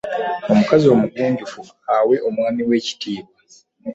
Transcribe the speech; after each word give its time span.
Omukazi 0.51 0.85
omugunjufu 0.93 1.61
awe 1.95 2.15
omwami 2.27 2.61
we 2.67 2.75
ekitiibwa. 2.81 3.39